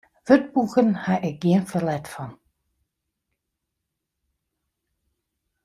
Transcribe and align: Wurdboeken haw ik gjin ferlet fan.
Wurdboeken 0.27 0.89
haw 1.03 1.23
ik 1.29 1.37
gjin 1.41 1.63
ferlet 1.69 2.05
fan. 2.13 2.31